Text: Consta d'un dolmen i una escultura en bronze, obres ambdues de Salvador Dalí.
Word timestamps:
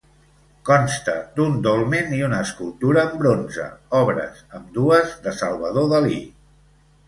Consta 0.69 1.13
d'un 1.35 1.59
dolmen 1.67 2.15
i 2.21 2.23
una 2.29 2.41
escultura 2.47 3.05
en 3.09 3.13
bronze, 3.21 3.69
obres 4.01 4.43
ambdues 4.63 5.15
de 5.29 5.39
Salvador 5.45 5.91
Dalí. 5.97 6.21